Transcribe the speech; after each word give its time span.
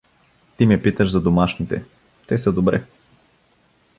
Ти 0.57 0.65
ме 0.65 0.81
питаш 0.83 1.11
за 1.11 1.21
домашните; 1.21 1.83
те 2.27 2.37
са 2.37 2.51
добре. 2.51 2.83